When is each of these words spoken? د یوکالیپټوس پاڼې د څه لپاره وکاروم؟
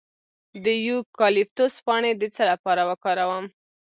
د 0.63 0.67
یوکالیپټوس 0.87 1.75
پاڼې 1.85 2.11
د 2.17 2.23
څه 2.35 2.43
لپاره 2.51 2.81
وکاروم؟ 2.89 3.45